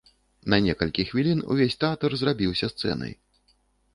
На 0.53 0.57
некалькі 0.67 1.03
хвілін 1.09 1.43
увесь 1.55 1.77
тэатр 1.83 2.15
зрабіўся 2.21 2.71
сцэнай. 2.75 3.13